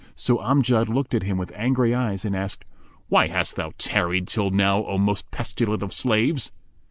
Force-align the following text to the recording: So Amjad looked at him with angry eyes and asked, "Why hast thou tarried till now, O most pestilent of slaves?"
So 0.15 0.39
Amjad 0.39 0.89
looked 0.89 1.13
at 1.13 1.21
him 1.21 1.37
with 1.37 1.51
angry 1.55 1.93
eyes 1.93 2.25
and 2.25 2.35
asked, 2.35 2.65
"Why 3.07 3.27
hast 3.27 3.55
thou 3.55 3.73
tarried 3.77 4.27
till 4.27 4.49
now, 4.49 4.83
O 4.87 4.97
most 4.97 5.29
pestilent 5.29 5.83
of 5.83 5.93
slaves?" 5.93 6.49